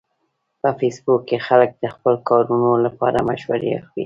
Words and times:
په 0.61 0.69
فېسبوک 0.79 1.21
کې 1.29 1.37
خلک 1.47 1.69
د 1.83 1.85
خپلو 1.95 2.17
کارونو 2.29 2.71
لپاره 2.85 3.17
مشورې 3.29 3.69
اخلي 3.79 3.99